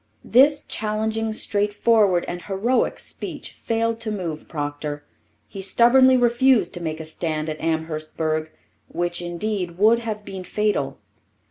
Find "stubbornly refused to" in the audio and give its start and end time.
5.61-6.81